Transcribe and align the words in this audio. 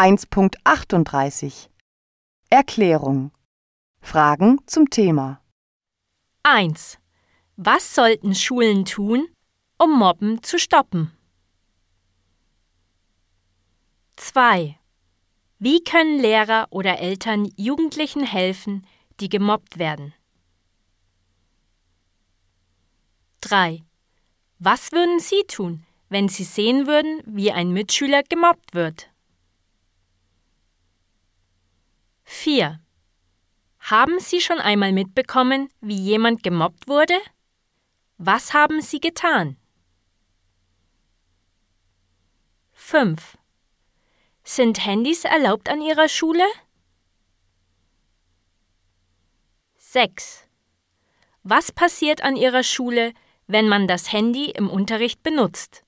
1.38 0.00 1.68
Erklärung 2.48 3.32
Fragen 4.00 4.58
zum 4.64 4.88
Thema 4.88 5.42
1. 6.42 6.96
Was 7.56 7.94
sollten 7.94 8.34
Schulen 8.34 8.86
tun, 8.86 9.28
um 9.76 9.98
Mobben 9.98 10.42
zu 10.42 10.58
stoppen? 10.58 11.12
2. 14.16 14.78
Wie 15.58 15.84
können 15.84 16.18
Lehrer 16.18 16.68
oder 16.70 16.98
Eltern 16.98 17.52
Jugendlichen 17.58 18.24
helfen, 18.24 18.86
die 19.20 19.28
gemobbt 19.28 19.78
werden? 19.78 20.14
3. 23.42 23.84
Was 24.58 24.92
würden 24.92 25.20
Sie 25.20 25.42
tun, 25.46 25.84
wenn 26.08 26.30
Sie 26.30 26.44
sehen 26.44 26.86
würden, 26.86 27.20
wie 27.26 27.52
ein 27.52 27.74
Mitschüler 27.74 28.22
gemobbt 28.22 28.72
wird? 28.72 29.09
4. 32.50 32.80
Haben 33.78 34.18
Sie 34.18 34.40
schon 34.40 34.58
einmal 34.58 34.90
mitbekommen, 34.90 35.72
wie 35.80 35.94
jemand 35.94 36.42
gemobbt 36.42 36.88
wurde? 36.88 37.14
Was 38.18 38.52
haben 38.52 38.82
Sie 38.82 38.98
getan? 38.98 39.56
5. 42.72 43.38
Sind 44.42 44.84
Handys 44.84 45.24
erlaubt 45.24 45.68
an 45.68 45.80
Ihrer 45.80 46.08
Schule? 46.08 46.42
6. 49.76 50.48
Was 51.44 51.70
passiert 51.70 52.24
an 52.24 52.34
Ihrer 52.34 52.64
Schule, 52.64 53.14
wenn 53.46 53.68
man 53.68 53.86
das 53.86 54.12
Handy 54.12 54.50
im 54.50 54.68
Unterricht 54.68 55.22
benutzt? 55.22 55.84